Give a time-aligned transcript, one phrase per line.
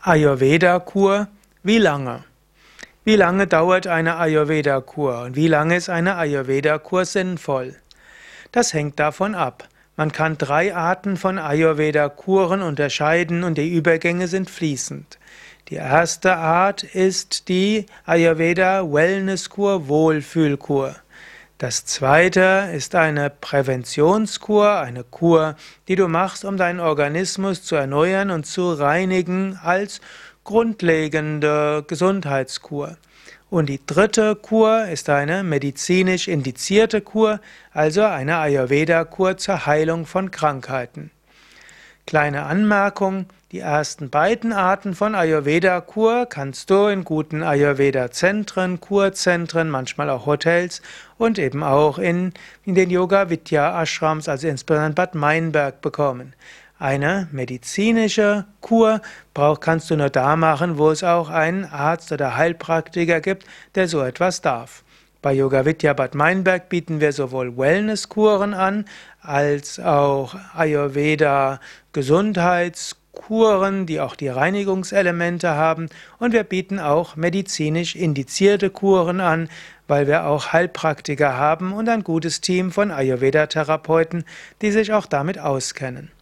[0.00, 1.26] Ayurveda-Kur,
[1.64, 2.22] wie lange?
[3.02, 7.74] Wie lange dauert eine Ayurveda-Kur und wie lange ist eine Ayurveda-Kur sinnvoll?
[8.52, 9.68] Das hängt davon ab.
[9.96, 15.18] Man kann drei Arten von Ayurveda-Kuren unterscheiden und die Übergänge sind fließend.
[15.68, 20.94] Die erste Art ist die Ayurveda Wellness-Kur, Wohlfühlkur.
[21.58, 25.56] Das zweite ist eine Präventionskur, eine Kur,
[25.88, 30.00] die du machst, um deinen Organismus zu erneuern und zu reinigen als
[30.44, 32.96] grundlegende Gesundheitskur.
[33.50, 37.40] Und die dritte Kur ist eine medizinisch indizierte Kur,
[37.72, 41.10] also eine Ayurveda-Kur zur Heilung von Krankheiten.
[42.08, 50.08] Kleine Anmerkung, die ersten beiden Arten von Ayurveda-Kur kannst du in guten Ayurveda-Zentren, Kurzentren, manchmal
[50.08, 50.80] auch Hotels
[51.18, 52.32] und eben auch in,
[52.64, 56.32] in den Yoga-Vidya-Ashrams, also insbesondere in Bad Meinberg, bekommen.
[56.78, 59.02] Eine medizinische Kur
[59.34, 63.86] brauch, kannst du nur da machen, wo es auch einen Arzt oder Heilpraktiker gibt, der
[63.86, 64.82] so etwas darf.
[65.20, 68.84] Bei Yoga Vidya Bad Meinberg bieten wir sowohl Wellnesskuren an,
[69.20, 71.58] als auch Ayurveda
[71.92, 75.88] Gesundheitskuren, die auch die Reinigungselemente haben.
[76.20, 79.48] Und wir bieten auch medizinisch indizierte Kuren an,
[79.88, 84.22] weil wir auch Heilpraktiker haben und ein gutes Team von Ayurveda-Therapeuten,
[84.62, 86.12] die sich auch damit auskennen.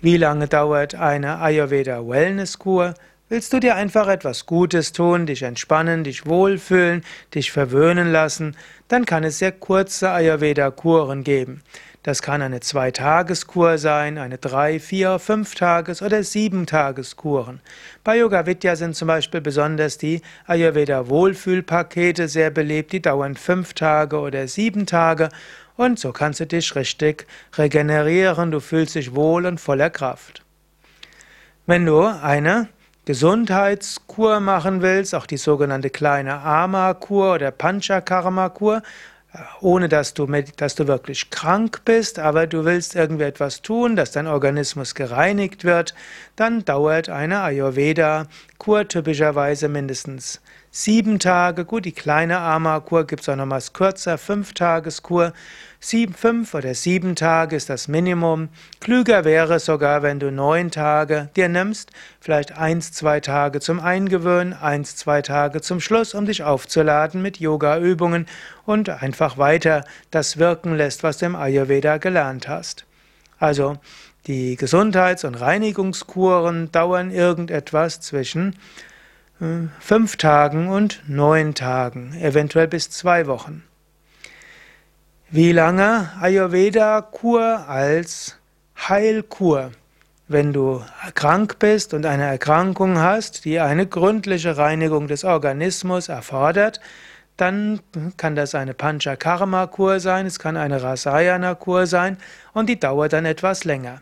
[0.00, 2.94] Wie lange dauert eine Ayurveda Wellnesskur?
[3.30, 7.04] Willst du dir einfach etwas Gutes tun, dich entspannen, dich wohlfühlen,
[7.34, 8.56] dich verwöhnen lassen,
[8.88, 11.62] dann kann es sehr kurze Ayurveda-Kuren geben.
[12.02, 17.60] Das kann eine Zweitageskur sein, eine drei, vier, fünf Tages- oder sieben Tageskuren.
[18.02, 23.74] Bei Yoga Vidya sind zum Beispiel besonders die Ayurveda Wohlfühlpakete sehr beliebt, die dauern fünf
[23.74, 25.28] Tage oder sieben Tage
[25.76, 27.26] und so kannst du dich richtig
[27.58, 30.42] regenerieren, du fühlst dich wohl und voller Kraft.
[31.66, 32.68] Wenn du eine
[33.08, 38.82] Gesundheitskur machen willst, auch die sogenannte kleine Ama-Kur oder Panchakarma-Kur,
[39.62, 44.12] ohne dass du, dass du wirklich krank bist, aber du willst irgendwie etwas tun, dass
[44.12, 45.94] dein Organismus gereinigt wird,
[46.36, 51.64] dann dauert eine Ayurveda-Kur typischerweise mindestens sieben Tage.
[51.64, 55.32] Gut, die kleine Ama-Kur gibt es auch nochmals kürzer, fünf Tageskur.
[55.80, 58.48] Sieben, fünf oder sieben Tage ist das Minimum.
[58.80, 63.78] Klüger wäre es sogar, wenn du neun Tage dir nimmst, vielleicht eins, zwei Tage zum
[63.78, 68.26] Eingewöhnen, eins, zwei Tage zum Schluss, um dich aufzuladen mit Yoga-Übungen
[68.66, 72.84] und einfach weiter das wirken lässt, was du im Ayurveda gelernt hast.
[73.38, 73.78] Also,
[74.26, 78.56] die Gesundheits- und Reinigungskuren dauern irgendetwas zwischen
[79.78, 83.62] fünf Tagen und neun Tagen, eventuell bis zwei Wochen.
[85.30, 88.36] Wie lange Ayurveda-Kur als
[88.88, 89.70] Heilkur?
[90.26, 90.82] Wenn du
[91.14, 96.80] krank bist und eine Erkrankung hast, die eine gründliche Reinigung des Organismus erfordert,
[97.36, 97.80] dann
[98.16, 102.18] kann das eine Panchakarma-Kur sein, es kann eine Rasayana-Kur sein
[102.52, 104.00] und die dauert dann etwas länger.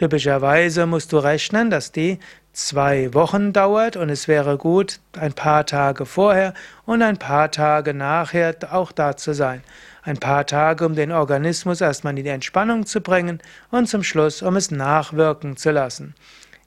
[0.00, 2.20] Typischerweise musst du rechnen, dass die
[2.54, 6.54] zwei Wochen dauert und es wäre gut, ein paar Tage vorher
[6.86, 9.62] und ein paar Tage nachher auch da zu sein.
[10.02, 14.40] Ein paar Tage, um den Organismus erstmal in die Entspannung zu bringen und zum Schluss,
[14.40, 16.14] um es nachwirken zu lassen.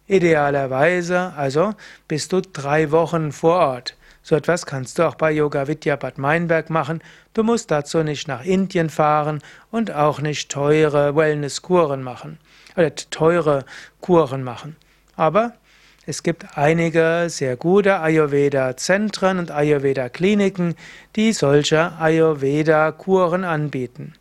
[0.06, 1.74] Idealerweise also
[2.08, 3.98] bist du drei Wochen vor Ort.
[4.26, 7.02] So etwas kannst du auch bei Yoga Vidya Bad Meinberg machen.
[7.34, 12.40] Du musst dazu nicht nach Indien fahren und auch nicht teure Wellness-Kuren machen
[12.78, 13.66] oder teure
[14.00, 14.78] Kuren machen.
[15.18, 15.54] Aber
[16.06, 20.76] es gibt einige sehr gute Ayurveda-Zentren und Ayurveda-Kliniken,
[21.18, 24.14] die solche Ayurveda-Kuren anbieten.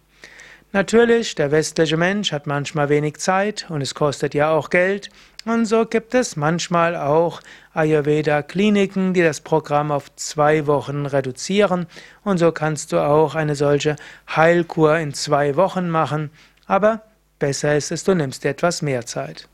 [0.75, 5.11] Natürlich, der westliche Mensch hat manchmal wenig Zeit und es kostet ja auch Geld.
[5.45, 7.43] Und so gibt es manchmal auch
[7.75, 11.87] Ayurveda-Kliniken, die das Programm auf zwei Wochen reduzieren.
[12.25, 13.97] Und so kannst du auch eine solche
[14.35, 16.31] Heilkur in zwei Wochen machen.
[16.67, 17.03] Aber
[17.39, 19.49] besser ist es, du nimmst dir etwas mehr Zeit.